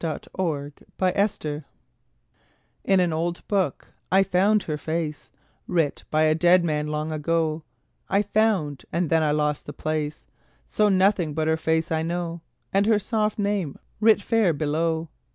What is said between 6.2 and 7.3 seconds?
a dead man long